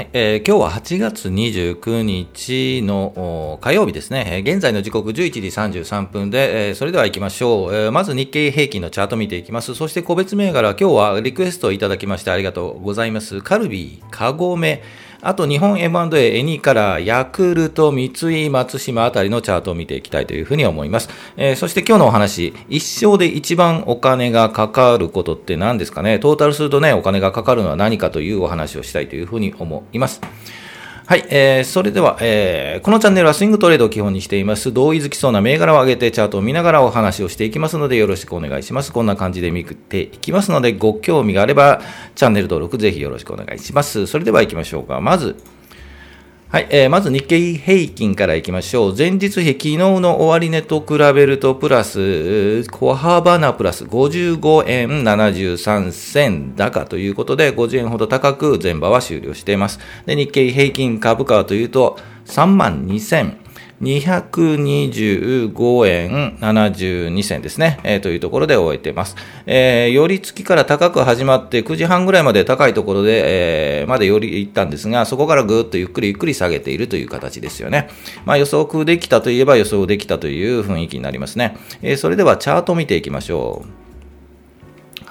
[0.00, 4.42] はい、えー、今日は8月29日の火曜日ですね。
[4.46, 5.40] 現在の時刻11時
[5.82, 9.74] 33分で、えー、それでは行きましょう、えー、まず日経平均のチャート見ていきます。
[9.74, 13.42] そして個別銘柄、今日はリクエストをいただきましてありがとうございます。
[13.42, 14.82] カルビー、カゴメ、
[15.22, 21.10] あと日本 M&A、エニーからヤクルト、三井、松島あたりのチャートを見ていきたいというふうに思います。
[21.36, 26.18] えー、そして今日のお話、一生で一番お金がかかることって何ですかね？
[26.18, 30.20] トータルするとね、お金がかかるのは何かというお話をしたいというふうに思います。
[31.10, 34.72] はい、えー、それでは、えー、このチャンネルはスイングトレードを基本にしています。
[34.72, 38.92] 同意づきそうな銘柄を上げてチャートを見ながらお話をしていきますのでよろしくお願いします。
[38.92, 41.80] こんな感じで見ていきますので、ご興味があれば
[42.14, 44.06] チャンネル登録ぜひよろしくお願いします。
[44.06, 45.00] それでは行きましょうか。
[45.00, 45.34] まず、
[46.52, 48.94] はい、えー、まず日経平均からいきましょう。
[48.98, 59.78] 前日比、昨日の終値と比べると、プラス、小幅なプラス55円73銭高ということで、50円ほど高く前場は終了しています。
[60.06, 63.39] で、日経平均株価はというと、3万2000
[63.80, 69.16] 225円72銭ですね、えー、というところで終えています。
[69.46, 77.88] えー、寄り付きから高く始まって9時半ぐらいまで高いところで、えー、まで寄り行ったんですが、そこからぐーっとゆっくりゆっくり下げているという形ですよね。
[78.26, 81.56] まあ、予測できたといえば予想できたという雰囲気になりますね。
[81.80, 83.80] えー、それではチャート見ていきましょう。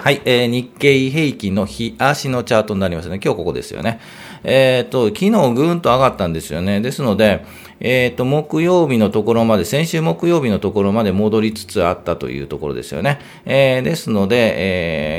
[0.01, 3.19] はい、えー、日経平均の日足のチャートになりますね。
[3.21, 3.99] 今日ここですよね。
[4.45, 6.79] えっ、ー、と、昨日ぐーんと上がったんですよね。
[6.79, 7.43] ですので、
[7.79, 13.19] えっ、ー、と、木曜日のところまで、先週木曜日のところまで戻りつつあったというところですよね。
[13.45, 14.53] えー、ですので、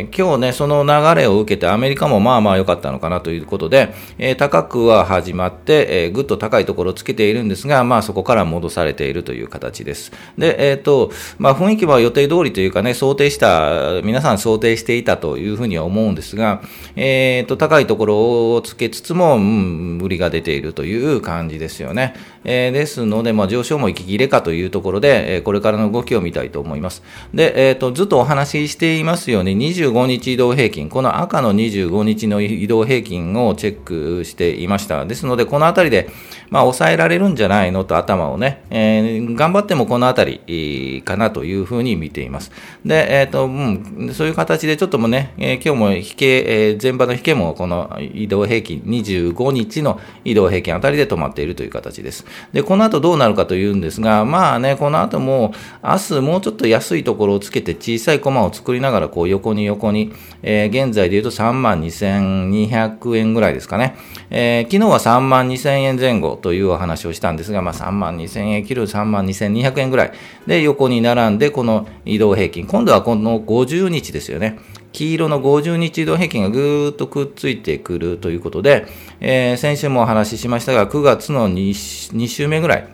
[0.00, 10.12] えー、今日ね、その流れを受けてアメリカもまあまあ良かったのかなということで、えー、高くは始まって、えー、ぐっと高いところをつけているんですが、まあそこから戻されているという形です。
[10.36, 16.62] で、えっ、ー、と、まあ雰囲気は予定通りというかね、想定した、皆さん想定していたというふうには思うんですが、
[16.96, 22.14] えっ、ー、と、高いところをつけつつも、うん、無理が出ているという感じですよね。
[22.44, 27.02] えー、ですので、まあ、上昇も息切れかというところで、えー、これからの動きを見たいと思います。
[27.34, 35.04] で、え、ー、と、ずっとお話ししていますように、25日移動平均、この赤の25日の移動平均をチェックしていました。
[35.04, 36.08] ですので、このあたりで、
[36.50, 42.50] まあ、抑えられるんじゃないのと頭をね、えー、頑張ってもこのあたりかなというふうに見ています。
[42.84, 52.24] で、え、ー、と、うん、そういう形でちょっともね、えー、今日も引け、えー、前場の引けもこの移動平均、25日の移動平均あたりで止まっているという形です。
[52.52, 55.52] で、この後どうなるかというんですが、まあね、この後も、
[55.82, 63.96] 明日もうちょっと安いところをつけて小さいコマを作りながら、こう横に横に、えー、現在で言うと3万2200円ぐらいですかね。
[64.30, 70.12] えー、昨日は3万2000円前後というお話をしたんですが、まあ3万2000円切る3万2200円ぐらい
[70.46, 74.58] で横に並んで、この移動平均、今度はこの50日ですよね。
[74.92, 78.86] 黄色の50日移動平均がぐーっとくっついてくるということで、
[79.20, 81.70] えー、先週もお話ししましたが、9月の 2,
[82.16, 82.88] 2週目ぐらい、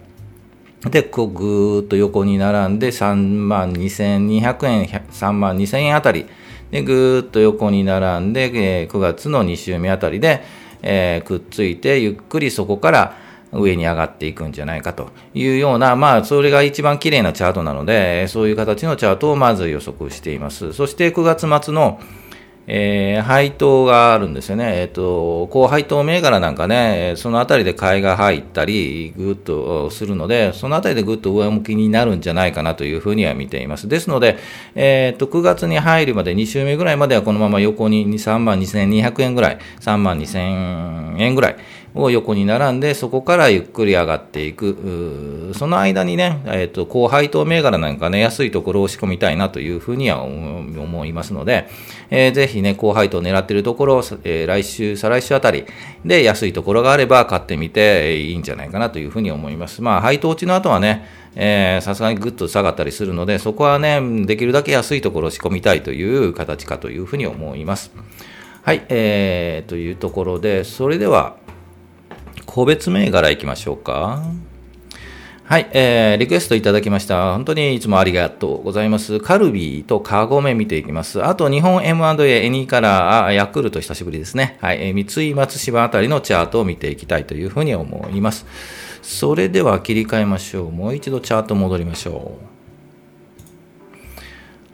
[0.82, 6.26] で、こうぐーっと横に並んで3万2200円、3万2000円あたり、
[6.70, 8.50] で、ぐーっと横に並んで、
[8.82, 10.44] えー、9月の2週目あたりで、
[10.82, 13.25] えー、くっついて、ゆっくりそこから
[13.60, 20.72] 上に上がっていくんじゃないかというような、まあ、それが一番綺麗なチャートなので、そういう形のチャートをまず予測しています。
[20.72, 22.00] そして9月末の
[22.68, 24.80] えー、配当があるんですよね。
[24.80, 33.88] えっ、ー、と、高配当銘柄なんかね、そのあたりで買いが入ったり、ぐっとするので、そのあたりでぐっと上向きになるんじゃないかなというふうには見ています。
[33.88, 34.38] ですので、
[34.74, 41.56] えっ、ー、と、9月に入るまで2週目ぐらいまではこのまま横に3万2200円ぐらい、3万2000円ぐらい、
[41.96, 45.52] を横に並んで、そこからゆっくり上がっていく。
[45.54, 51.68] その間にね、えっ、ー、と、高配当銘柄なんかね、安いところを仕込みたいなというふうには思いますので、
[52.10, 55.64] えー、ぜひね、高配当を狙っているところを、えー、来週、再来週あたり
[56.04, 59.82] で安いところがあれば買ってみていいんじゃないかなというふうに思います。
[59.82, 61.06] まあ、配当落ちの後はね、
[61.80, 67.92] さすがにぐっと下がったりするので、そこはね、できるだけ安いところを仕込みたいという形かというふうに思います。
[68.62, 71.36] はい、えー、というところで、それでは、
[72.56, 74.22] 個別銘柄いきましょうか。
[75.44, 77.34] はい、えー、リクエストいただきました。
[77.34, 79.20] 本当にいつもありがとうございます。
[79.20, 81.22] カルビーとカゴメ見ていきます。
[81.22, 84.56] あと、日本 M&A、エニーカラー、ヤクルト久しぶりですね。
[84.62, 88.46] はい、えー、三井松島あたりのチャートを見ていきたいというふうに思います。
[89.02, 90.72] それでは切り替えましょう。
[90.72, 92.55] もう一度チャート戻りましょう。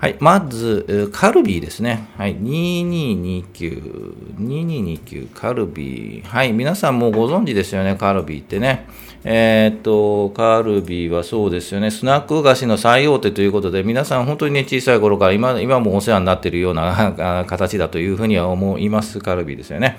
[0.02, 2.08] はい、まず、カルビーですね。
[2.16, 6.25] はい、2229、2229、カルビー。
[6.25, 8.88] はい、皆さんもうご存知ですよね、カルビーってね。
[9.22, 19.98] えー、っと、カルビーはそうですよね、スナック菓子の最大手ということで、皆さん本当にね、小さい頃から今今もお世話になっているような形だというふうには思います、カルビーですよね。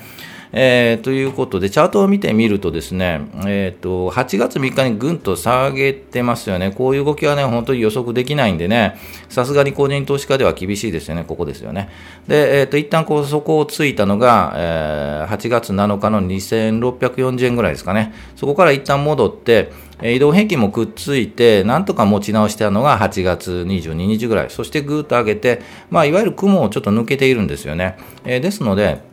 [0.55, 6.71] えー、ということで、チャートを見てみるとですね、えーと、8月3日にぐんと下げてますよね。
[6.71, 11.89] こういう動きはね、本当に予測できないんでね、さすがに個人投資家では厳しいですよね、ここですよね。
[12.27, 18.13] で、えーと、一旦こうそこをついたのが、えー、8月7日の2640円ぐらいですかね。
[18.35, 19.71] そこから一旦戻って、
[20.03, 27.97] 移動平均もくっついて、なんとか持ち直したのが8月22日ぐらい、そしてぐーっと上げて、まあ、いわゆる雲をちょっと抜けているんですよね。
[28.23, 29.12] えー、ですので、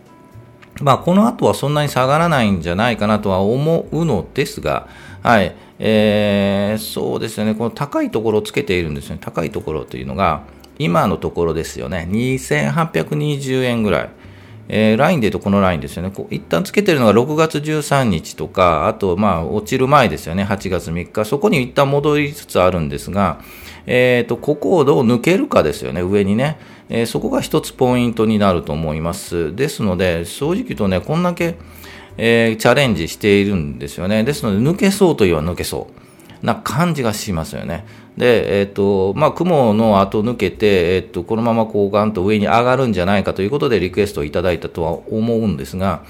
[0.81, 4.89] まあ、この後はそんなに下がらないんじゃないかなとは思うのですが、
[5.23, 10.43] はい、えー、そうですよね、この高いところをつけているんですね、高いところというのが、
[10.79, 14.11] 今のところですよね、2820円ぐらい。
[14.73, 16.13] えー、ラインで言うとこのラインですよね。
[16.15, 20.45] こう一旦つけてるのが6月13日とか、あと、まあ、落ちる前ですよね。
[20.45, 21.25] 8月3日。
[21.25, 23.41] そこに一旦戻りつつあるんですが、
[23.87, 26.03] えっ、ー、と、ここをどう抜けるかですよね。
[26.03, 26.57] 上にね。
[26.91, 29.55] えー、そこが一つポイントになると思います。
[29.55, 31.57] ですので、正直言うとね、こんだけ、
[32.19, 34.25] えー、チャレンジしているんですよね。
[34.25, 35.89] ですので、抜けそうといえば抜けそ
[36.43, 37.87] うな感じがしますよね。
[38.17, 46.03] で、えっ、ー、と、まあ、雲の後抜けて、えっ、ー、と、このままこうガンと上に上がるんじゃないかということでリクエストをいただいたとは思うんですが、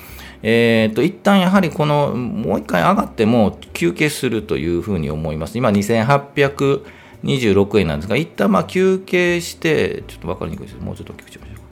[0.42, 5.58] えっ、ー、と、一旦やはりこの、もう一回上がっても休憩するというふうに思います。
[5.58, 6.82] 今、2800、
[7.24, 10.76] 26円なんですが、一旦まあ休憩して、ちょっと分かりにくいです。
[10.78, 11.62] もうちょっと大きくしましょうか。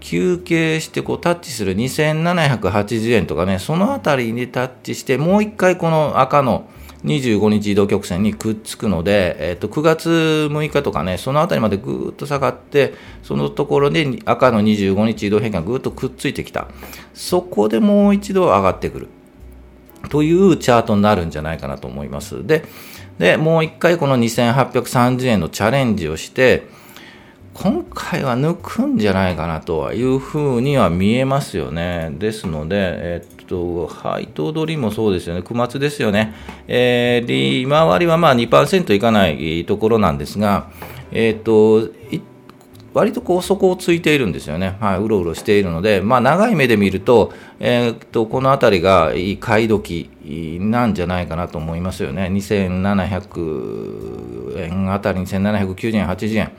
[0.00, 6.68] 休憩してこうタッチする2780円とかね、そのあたりにタッチして、もう一回この赤の
[7.04, 10.10] 25日移動曲線にくっつくので、えっと9月
[10.50, 16.68] 6日とかね、そのあたりまでぐーっと下がって、そのところで赤の25日移動変化がぐーっとくっついてきた。
[17.12, 19.08] そこでもう一度上がってくる。
[20.10, 22.46] というチャートになるんじゃないかなと思います。
[22.46, 22.64] で、
[23.18, 26.66] で、もう一回この2830円のチャレンジをして、
[27.54, 32.10] 今回は抜くんじゃないかなというふうには見えますよね。
[32.18, 35.40] ですので、えっと、配当取りもそうですよね。
[35.40, 36.34] 9月ですよね。
[36.66, 40.68] えー、利回りはまあ2%いかないところなんですが、
[41.12, 41.88] えっと、
[42.94, 50.08] 割とこう底をついているんですよね、はい、うろうろしているので、まあ、長い目で見ると、えー、っとこの辺りが買い時
[50.60, 56.52] なんじゃないかなと思いますよね、2700円あたり、2790円、80円、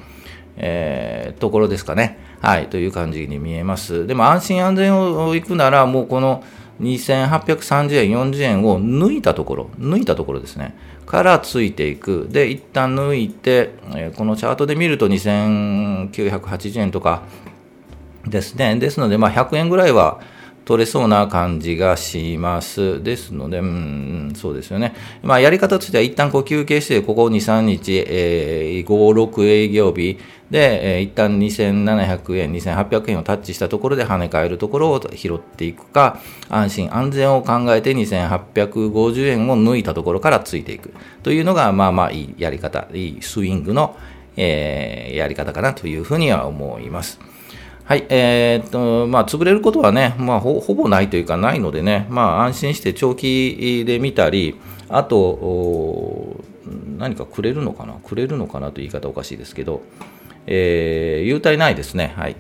[0.58, 4.06] えー、ところですかね、はい、という感じに見えます。
[4.06, 6.44] でも安心安全をいくなら、もうこの
[6.81, 10.75] 2830円、40円を抜いたところ、抜いたところですね。
[11.06, 12.27] からついていく。
[12.30, 13.72] で、一旦抜いて、
[14.16, 17.24] このチャートで見ると2980円とか
[18.27, 18.75] ですね。
[18.75, 20.19] ですので、まあ100円ぐらいは
[20.66, 23.02] 取れそうな感じがします。
[23.04, 24.96] ですので、うん、そうですよね。
[25.22, 30.18] まあ、やり方としては一旦こう休憩して、ここ2、3日、えー、5、6営業日
[30.50, 36.20] で、えー、一旦2700円、2800円をタッチしたところで跳ね返るところを拾っていくか、
[36.50, 43.96] 安心安全を考えて2850円を抜いたところからついていくというのが、まあまあいいやり方、いいスイングの、
[44.36, 47.35] えー、やり方かなというふうには思います。
[47.86, 54.56] はい、えー、っと、まあ、潰れることはね、まあほ、ほぼないというか、ないのでね、まあ、安心して長期で見たり、
[54.90, 56.44] あと、
[56.98, 59.84] 何かくれるのかな、くれるのかなという言い方おかしいですけど、
[60.48, 62.16] えー、優待ないですね。
[62.18, 62.36] はい。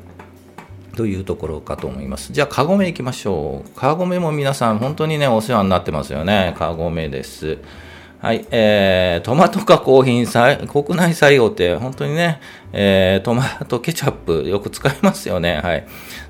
[0.95, 2.33] というところかと思います。
[2.33, 3.79] じゃあ、カゴメ行きましょう。
[3.79, 6.55] カゴメも皆さん、本当にね、お世話になってますよね。
[6.57, 7.59] カゴメです。
[8.25, 12.39] はい、えー、トマト加工品国内採用って、本当にね、
[12.77, 15.59] えー、トマトケチャップよく使いますよね。
[15.63, 15.85] はい。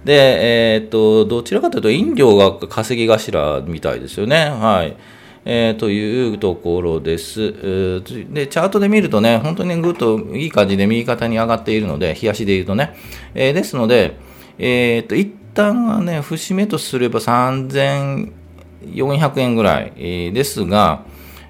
[0.05, 4.45] で、えー、っと、どちらかというと飲料が稼ぎ頭みたいですよね。
[4.51, 4.95] はい。
[5.43, 7.51] えー、というところです。
[8.31, 12.95] で、チャートで見るとね、本当にぐっといい感じで右肩に上がっているので、冷やしで言うとね。
[13.33, 14.17] えー、ですので、
[14.59, 18.29] えー、っと、一旦はね、節目とすれば3400
[19.39, 19.93] 円ぐらい
[20.31, 21.05] ですが、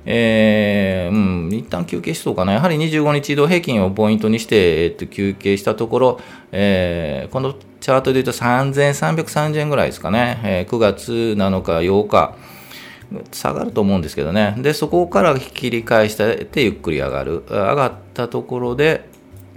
[0.05, 2.53] えー、うん、一旦休憩しそうかな。
[2.53, 6.19] やはり25日移動平均をポイントにして、えっと、休憩したところ、
[6.51, 10.39] えー、このチャートで言うと3330円ぐらいですかね。
[10.43, 12.35] えー、9月7日、8日。
[13.31, 14.55] 下がると思うんですけどね。
[14.57, 17.43] で、そこから切り返してゆっくり上がる。
[17.47, 19.07] 上がったところで、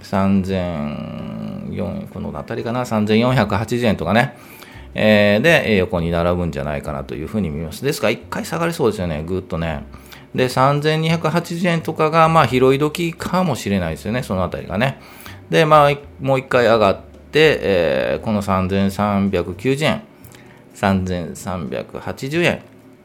[0.03, 4.37] 3004、この辺りかな、3480円とかね。
[4.95, 7.83] えー、で、横に並ぶんじゃないかなというふうに見ます。
[7.83, 9.83] ですから、一回下がりそうですよね、ぐっとね。
[10.35, 14.99] で、3280円とかが、まあ、拾い時かもしれないですよね、そのあたりがね。
[15.49, 20.03] で、まあ、もう一回上がって、えー、この3390円、
[20.75, 22.61] 3380円、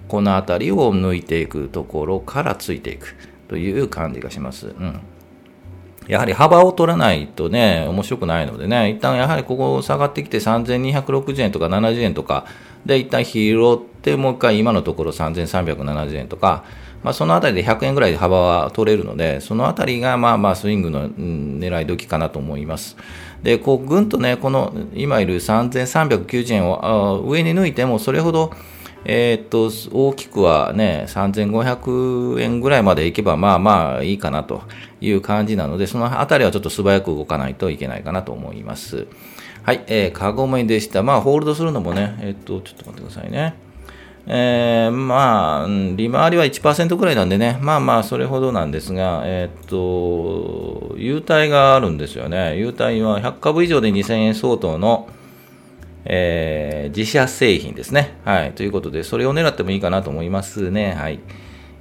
[0.08, 3.16] このあたりを抜いていくところからついていく
[3.48, 4.68] という感じがします。
[4.68, 5.00] うん。
[6.06, 12.44] やはり幅を取らないとね、面白くないのでね、一旦やはりここ下がってきて3260円とか70円とか
[12.84, 16.64] で一旦拾って、もう一回今のところ3370円とか、
[17.04, 22.96] まあ、そのあたりで100円ぐらいで幅は取れるので、そのあたりがまあまあスイングの、狙い時かなと思います。
[23.42, 28.52] で、こうぐんとね、この今いる3390円を上に抜いてもそれほど
[29.06, 34.62] えー、っと、大きくはね、3500円ぐらいまでいけば、まあまあいいかなと
[35.00, 39.06] いう感じなので、そのあたりはちょっと素早く動かないといけないかなと思います。
[39.62, 41.02] はい、えー、カゴメでした。
[41.02, 43.54] まあ、ホールドするのもね、えー、っと、ちょっと待ってくださいね。
[44.26, 52.56] えー、まあ、利回りは1%くらいなんでね、まあまあ、それほどなんですが、えー、っと、優待があるんですよね。
[52.56, 55.08] 優待は100株以上で2000円相当の、
[56.06, 58.16] えー、自社製品ですね。
[58.24, 58.52] はい。
[58.52, 60.94] ということで、それを狙ってもいいかなと思いますね。
[60.94, 61.20] はい。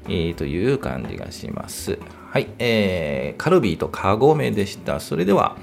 [0.08, 1.98] えー、という感じがします。
[2.30, 2.48] はい。
[2.60, 5.00] えー、カルビーとカゴメでした。
[5.00, 5.56] それでは、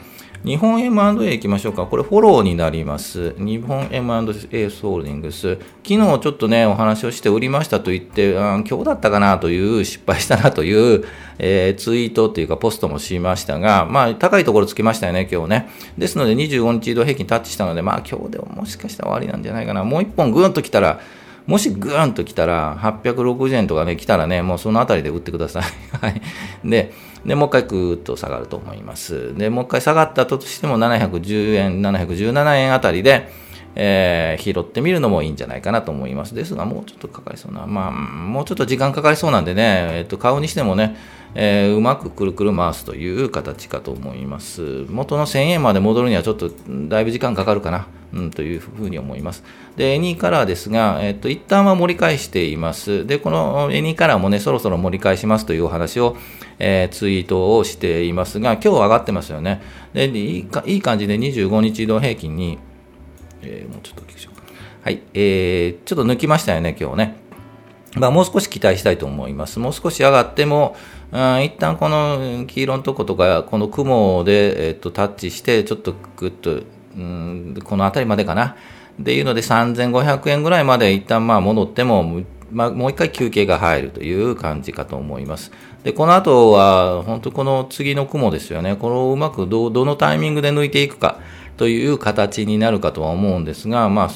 [0.42, 1.85] 日本 M&A 行きましょうか。
[1.85, 3.35] これフォローになります。
[3.37, 5.59] 日本 M&A ホールディングス。
[5.87, 11.04] 昨日ちょっとね、お話をして売りましたと言って、あ今日だったかなという失敗したなという、
[11.38, 15.68] えー、ツイートっていうかポストもしましたが、まあ高いところつきましたよね、今日ね。
[15.99, 19.85] ですので25日移動平均タッチしたので、まあ今日でももしかしたら終わりなんじゃないかな。
[19.85, 21.00] もう一本ぐーんと来たら、
[21.47, 25.64] もしぐーんと来たら、860円とかね、来たらね、もうそのあたりで売ってください。
[26.00, 26.23] はい。
[26.64, 26.92] で、
[27.24, 29.36] で、もう一回ぐーっと下がると思います。
[29.36, 33.28] で、もう一回下がったとしても710円、717円あたりで、
[33.76, 36.34] えー、拾ってみるのもいいんじゃないかなと思います。
[36.34, 40.96] ですが、もうちょっとかかりそうな、まあ、もうちょっと時間かかりそうなんでね、えっ、と、買うにしてもね、
[41.34, 44.84] えー、うまくくるくる回すという形かと思います。
[44.88, 49.44] 元の1000円まで戻るにはちょっとだいぶ時間かかるかな、うん、というふうに思います。
[49.76, 53.06] で、エニーカラーですが、えっ、と、一旦は盛り返しています。
[53.06, 56.16] で、このエニーカラーもね、そろそろ盛り返しますというお話を、
[56.58, 59.62] えー、ツイートをしていますが、今日上がってますよね。
[59.94, 62.58] で、いいかいい感じで25日移動平均に、
[63.42, 64.40] えー、もうちょっと聞きましょう。
[64.82, 67.16] はい、えー、ちょっと抜きましたよね、今日ね。
[67.96, 69.58] まあ、もう少し期待したいと思います。
[69.58, 70.76] もう少し上がっても、
[71.12, 76.60] 一旦この黄色のとことか、この雲で、えっと、タッチして、ちょっとぐっと、
[76.96, 78.56] うん、この辺りまでかな。
[79.00, 85.52] っていうので、3500円ぐらいまで一旦まあ戻っても、まあ、もう一回休憩が入るという感じかと思います。
[85.82, 88.76] で、この後は、本当この次の雲ですよね。
[88.76, 91.18] これをうまくど、どのタイミングで抜いていくか
[91.56, 94.08] という形になるかとは思うんですが、まあ、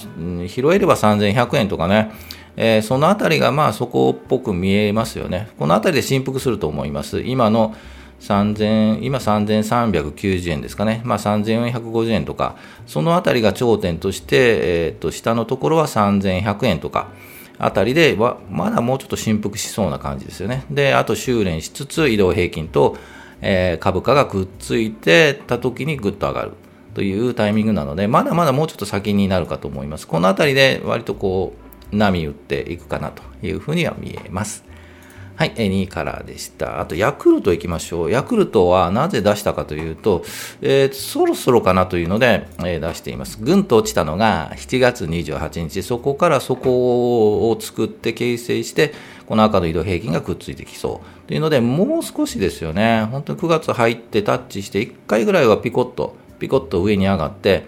[0.49, 2.13] 拾えれば3100円とかね、
[2.57, 5.49] えー、そのあたりがまあそこっぽく見えますよね。
[5.59, 7.21] このあたりで振幅すると思います。
[7.21, 7.75] 今の
[8.21, 12.57] 3000今3390円ですかね、まあ、3450円とか、
[12.87, 14.37] そのあたりが頂点として、
[14.87, 17.09] えー、と下のところは3100円とか、
[17.59, 20.65] あたりでは、まだもうちょっと振幅しそうな感じですよね。
[20.71, 22.97] で、あと修練しつつ、移動平均と、
[23.41, 26.53] えー、株価がくっついてた時にぐっと上がる
[26.95, 30.09] というタイミングなので、まだまだもうちょっと先になるかと思います。
[30.09, 34.65] このあたりで割とこう、波打っていくかなというふうには見えます。
[35.37, 36.81] はい、2位カラーでした。
[36.81, 38.11] あと、ヤクルト行きましょう。
[38.11, 40.23] ヤクルトはなぜ出したかというと、
[40.63, 43.43] えー、そろそろかなというので、えー、出しています。
[43.43, 48.95] ぐんと落ちたのが7月28日、そこからそこを作って形成して、
[49.27, 51.27] この赤の移動平均がくっついてきそう。
[51.27, 53.09] というので、もう少しですよね。
[53.11, 57.67] 本当に9月入ってタッチして、1回ぐらいはピコッと、ピコッと上に上がって、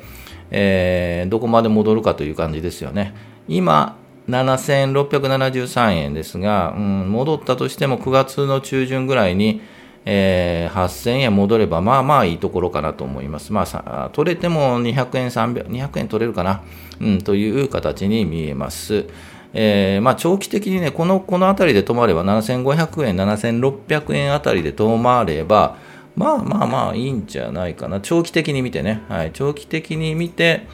[0.52, 3.12] えー、どこまで戻るかという感じですよね。
[3.48, 3.96] 今、
[4.28, 9.60] 7673円ですが、うん、戻ったとしても9月の中旬ぐらいに、
[10.04, 13.52] えー、8000円戻れば、まあまあいいところかなと思います。
[13.52, 16.62] まあ、取れても200円、300、200円取れるかな、
[17.00, 19.06] うん、という形に見えます。
[19.52, 25.76] えー、まあ、長期的にね、この、このあたりで止まれば、7500円、7600円あたりで止まれば、
[26.16, 28.00] まあまあまあいいんじゃないかな。
[28.00, 29.02] 長期的に見てね。
[29.08, 29.30] はい。
[29.32, 30.66] 長期的に見て、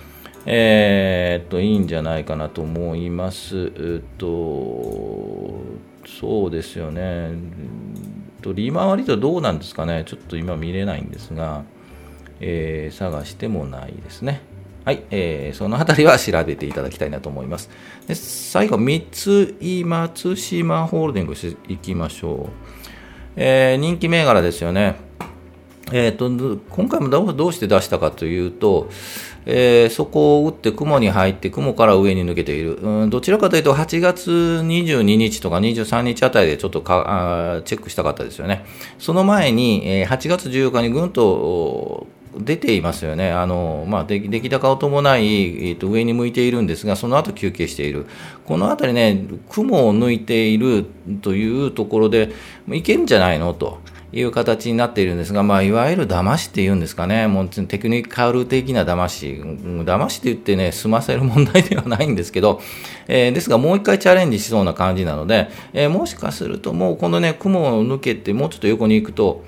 [0.45, 3.73] えー、っと、いいんじゃないかなと思います。
[3.77, 4.27] えっと、
[6.07, 7.31] そうですよね。
[8.41, 10.03] と利回りとどうなんですかね。
[10.05, 11.63] ちょっと今見れないんですが、
[12.41, 14.43] えー、探してもないですね。
[14.85, 17.71] はい、えー、そのあたりは調べていただきたいなと思います。
[18.09, 19.07] で最後、三
[19.61, 22.53] 井松島ホールディングスいきましょう。
[23.37, 24.97] えー、人気銘柄ですよね。
[25.93, 26.29] えーと、
[26.71, 28.89] 今回もどうして出したかというと、
[29.47, 38.65] えー、そこを打って雲に入って雲から上に抜けている、うん、どちらかというと8月22日とか23日あたりでちょっとかあチェックしたかったですよね。
[38.99, 42.07] その前に、えー、8月14日にぐんと
[42.39, 48.07] 出ていますよね、あのまあ、出来高を伴い、えー、と上に向いているんですが、その後休憩している、
[48.47, 50.87] このあたりね、雲を抜いている
[51.21, 52.31] というところで、
[52.71, 53.53] いけるんじゃないの？
[53.53, 53.81] と。
[54.12, 62.61] いう形になっているんですが、まあ、いわゆる騙しっていうんですかね、もうテクニカル的な騙し、騙しって言ってね、済ませる問題ではないんですけど、
[63.09, 69.45] えー、ですが、もう一回チャレンジしそうな感じなので、えー、もしかすると、もうこのね、雲を抜けて、もうちょっと横に行くと、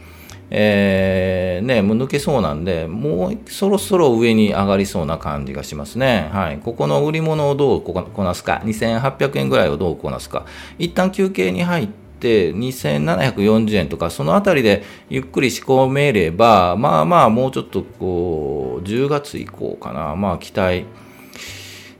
[0.50, 6.30] えー、ね、もう抜けそうなんで、もうそろそろ上に上がりそうな感じがしますね。
[6.32, 6.58] はい。
[6.58, 10.46] ここの売り物をどうこなすか、2800円ぐらいをどうこなすか、
[10.78, 20.84] 一旦休憩に入って、2740円とか、そのあたりでゆっくり仕込めれば、まあまあ、もうちょっとこう、10月以降かな、まあ期待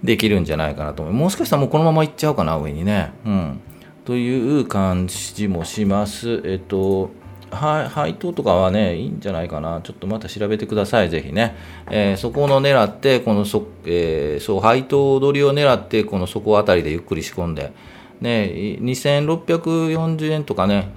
[0.03, 1.15] できるんじゃないかなと思う。
[1.15, 3.13] もしかしたらもうこのままいっちゃうかな、上にね。
[3.25, 3.61] うん。
[4.05, 6.43] という感じもします。
[6.45, 7.11] えっと、
[7.55, 9.81] 配当とかはね、いいんじゃないかな。
[9.83, 11.57] ちょっとまた調べてください、ぜひね。
[11.91, 17.73] えー、そこの狙って、このそ、えー、そう、配当取りを狙って、この底あたりでゆっくり仕込んで、
[18.25, 20.89] ね、2640円とかね、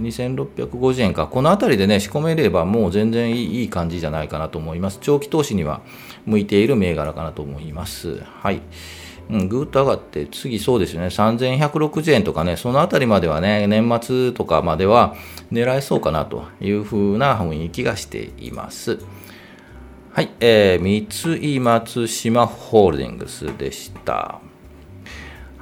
[0.00, 4.98] 2650円か、このあたりでね、仕込めればもう全然いいいい感じじゃないかなと思います。
[5.00, 5.80] 長期投資には
[6.26, 8.22] 向いている銘柄かなと思います。
[8.22, 8.60] はい。
[9.30, 15.16] うん、ぐーっと上がって、次そうですよね、3160円とかね、そのあたりまではね、年末とかまでは
[15.50, 18.98] 狙えそうかなというふうな雰囲気がしています。
[20.12, 24.40] はい、えー、三井松島ホールディングスでした。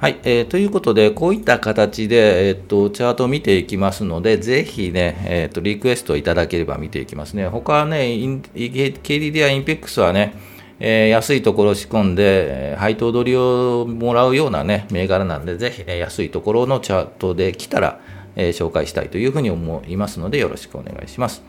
[0.03, 7.47] はい、えー、ということで、こういった形で、えー、っと、チャートを見ていきますので、ぜひね、えー、と、リクエストいただければ見ていきますね。
[7.47, 7.99] 他はね、
[8.53, 10.35] KDD やインペックスはね、
[10.81, 18.01] えー、安いところを仕込んで、配当取りをもらうようなね、銘柄なんで、ぜひね、安いところのチャートで来たら、
[18.35, 21.41] えー、紹介したいというふうに思いますので、よろしくお願いします。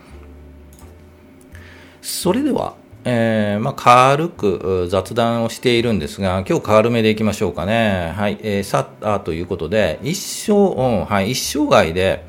[2.02, 8.14] それでは、えー、まあ、軽く雑談をしているんですが、今日軽めでいきましょうかね。
[8.16, 12.24] はい、えー、さあ、ということで、一生、うん、はい、一生涯で、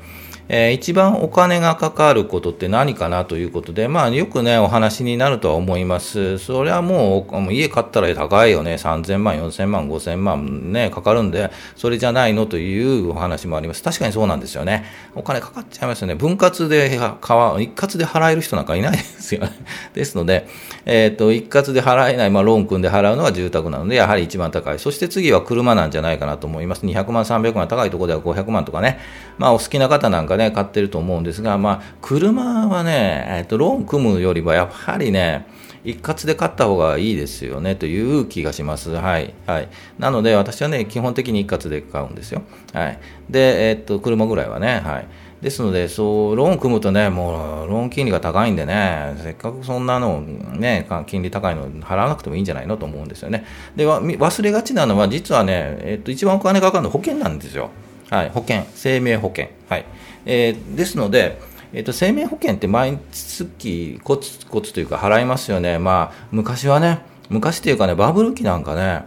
[0.48, 6.38] えー、一番お金がかかることって何かなということで、まあよくね、お話になるとは思います。
[6.38, 8.74] それはもう、家買ったら高いよね。
[8.74, 13.82] 3000万、4000万、5000万ね、かかるんで、それじゃないのというお話もあります。
[13.82, 14.84] 確かにそうなんですよね。
[15.14, 16.14] お金かかっちゃいますよね。
[16.14, 19.50] 分割で、一括で払える人なんかいないですよね。
[19.94, 20.46] ですので、
[20.84, 24.78] えっ、ー、と、一括で払えない、まあローン組んで払うのが住宅なので、やはり一番高い。
[24.78, 26.86] そして次は車なんじゃないかなと思います。
[26.86, 29.00] 200万、300万、高いところでは500万とかね。
[29.38, 35.46] まあお好きな方なんかね、買ってると思うんですが、まあ、車はね、えっと、ローン組むよりはやはりね、
[35.84, 38.90] 一括で買った方がいいですよねという気がします。
[38.90, 39.32] はい。
[39.46, 39.68] はい。
[40.00, 42.42] なので、私はね、基本的に一括で買うんですよ。
[42.72, 42.98] はい。
[43.30, 45.06] で、えっと、車ぐらいはね、はい。
[45.40, 53.44] ですので、そう、ローン組むとね、もう、ローン金利が高いんでね、せっかくそんなの、ね、金利高いの払わなくてもいいんじゃないのと思うんですよね。
[53.76, 57.70] で、忘れがちなのは、実はね、えっと、一番お金かかるのは保険なんですよ。
[58.10, 59.48] はい、保険、生命保険。
[59.68, 59.84] はい。
[60.26, 61.40] えー、ですので、
[61.72, 65.78] えーと、生命保険って毎月コツコツというか払いますよね。
[65.78, 69.04] まあ、昔はね、昔っていうかね、バブル期なんかね、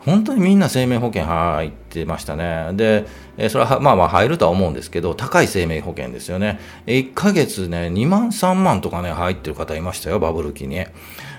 [0.00, 2.70] 本当にみんな生命保険入ってましたね。
[2.74, 6.60] で、えそれはまあまあ入るとは思うんですけど、高い生命保険ですよね。
[6.86, 10.76] 1ヶ月ね、2万3万とかね、入ってる方いましたよ、バブル期に。
[10.76, 10.88] え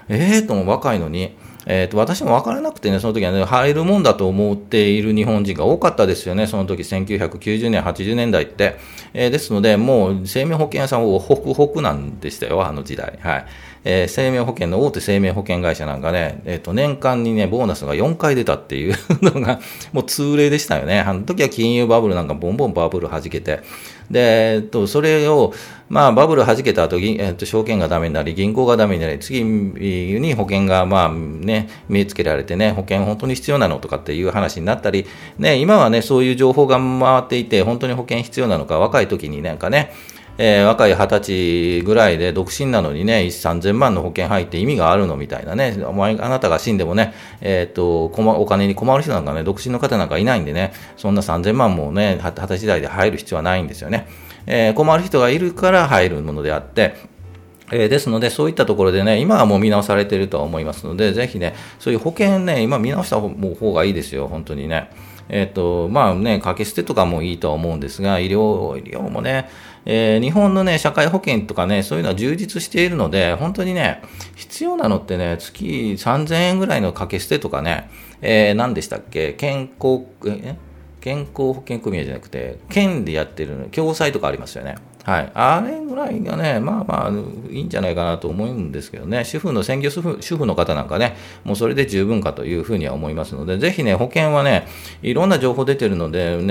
[0.10, 1.36] えー、とも若いのに。
[1.70, 8.78] えーと、私も分からなくてね、その時はね、入るもんだと思っている日本人が多かったですよね、その時1990年、80年代って。
[9.14, 13.20] えー、ですので、もう生命保険屋さんはホクホクなんでしたよ、あの時代。
[13.22, 13.46] はい。
[13.84, 19.60] えー、生命保険の大手生命保険会社なんかね、えっ、ー、と、年間にね、ボーナスが4回出たっていうのが、
[19.92, 21.02] もう通例でしたよね。
[21.02, 23.62] あの時は金融バブルなんかボンボンバブル弾けて、
[24.10, 25.54] で、えっと、それを、
[25.90, 35.06] まあ、バブル弾けた後、えっと、証券がダメになり、銀行がダメになり、次に保険が、まあ、ね、見つけられてね、保険本当に必要なのとかっていう話になったり、
[35.38, 39.94] ね、今はね、そういう情報が回っていて、本当に保険必要なのか、若い時になんかね、
[40.38, 54.08] えー、若い二十歳ぐらいで独身なのにね、3000万の保険入って意味があるのみたいなね、お前、あなたが死んでもね、えっ、と、お金に困る人なんかね、独身の方なんかいないんでね、そんな3000万もね、二十歳代で入る必要はないんですよね。
[54.46, 56.96] えー、困る人がいるから入るものであって、
[57.72, 64.90] えー、ですので、そういったところでね、今はもう見直されているとは思いますので、ぜひね、そういう保険ね、今見直した方がいいですよ、本当にね。
[65.30, 69.50] えっ、と、まあね、掛け捨てとかもいいとは思うんですが、医療、医療もね、
[69.90, 74.02] えー、日本のね、社会保険とかね、そういうのは充実しているので、本当にね、
[74.36, 75.64] 必要なのってね、月
[75.98, 77.90] 3000円ぐらいの掛け捨てとかね、
[78.22, 80.56] えー、何でしたっけ、健康、え？
[81.00, 84.76] 健康保険組合じゃなくて、県でやってる共済とかありますよね。
[85.08, 85.32] はい。
[85.36, 87.12] あれぐらいがね、まあまあ、
[87.50, 91.16] いいんじゃないかなと思うんですけどね、主婦の専業主婦主婦の方なんかね、
[91.46, 94.68] もうそれで十分かというふうには思いますので、ぜひね、保険はね、
[95.02, 96.46] いろんな情報出てるのでね、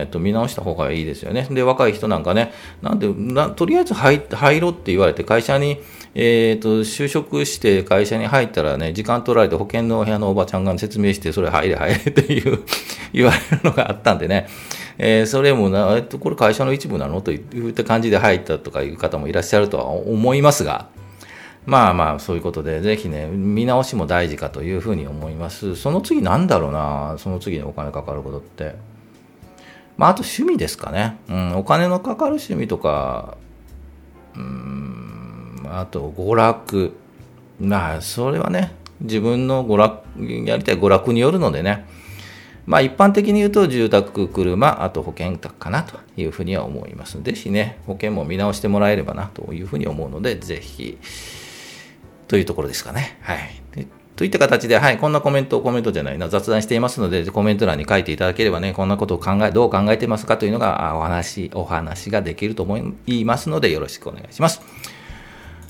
[0.00, 1.48] えっと、見直した方がいいですよね。
[1.50, 5.80] で、若い人なんかね、なんで、なとりあえず入入ろうって言われて、会社に、
[6.14, 12.62] えーと、就職して会社に入ったらね、時間取られて保険の部屋のおばちゃんが説明して、それ入れ入れっていう
[13.14, 14.48] 言われるのがあったんでね、
[14.98, 20.88] えー、それもな、えっと、これ会社の一部なのといった感じで入ったとかいう方もいらっしゃるとは思いますが、
[21.64, 25.76] まあまあ、そういうことで、ぜひね、見直しも大事かというふうに思います。
[25.76, 28.74] その次なんだろうな、その次にお金かかることって。
[29.96, 31.18] まあ、あと趣味ですかね。
[31.28, 33.36] うん、お金のかかる趣味とか、
[34.34, 36.92] うん、あと娯楽。
[37.60, 40.04] まあ、それはね、自分の娯楽、
[40.46, 41.86] やりたい娯楽によるのでね、
[42.72, 47.22] まあ一般的に言うと住宅、車、あと保険かなというふうには思います。
[47.22, 50.96] ぜひね、保険も見直してもらえればなというふうに思うので、ぜひ、
[52.28, 53.18] というところですかね。
[53.20, 53.62] はい。
[54.16, 64.62] といった形で、はい、こんなコメント、コメントじゃないな、雑談していますので、コメント欄に書いていただければね、こんなことを考え、どう考えてますかというのが、お話、お話ができると思いますので、よろしくお願いします。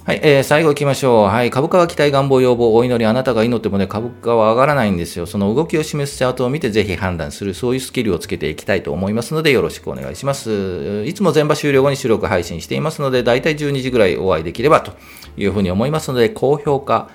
[0.04, 1.28] はい、えー、最後行きましょう。
[1.28, 5.26] はい、株価は期待、願望、要望、お祈り、あなたが祈ってもね、株価は上がらないんですよ。
[5.26, 11.04] その動きを示すチャートを見て、ぜひ判断する、そういうスキルをつけていきたいと思いますので、よろしくお願いします。
[11.06, 14.90] いつも全場終了後に収録配信していますので、だいたい12時ぐらいお会いできればと
[15.36, 17.08] いうふうに思いますので、高評価、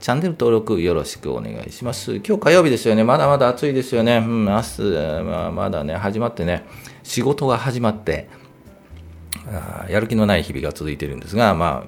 [0.00, 2.16] チャンネル登録よろしくお願いします。
[2.16, 3.02] 今日火曜日ですよね。
[3.02, 4.18] まだまだ暑いですよね。
[4.18, 4.82] うん、明日、
[5.24, 6.66] まあ、まだね、始まってね、
[7.02, 8.28] 仕事が始まって、
[9.88, 11.86] やる気のない日々が続いているんですが、ま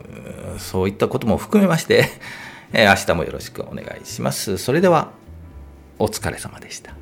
[0.57, 2.07] あ、そういったことも含めまして、
[2.73, 4.59] 明日もよろしくお願いします。
[4.59, 5.11] それでは、
[5.99, 6.98] お疲れ様でした。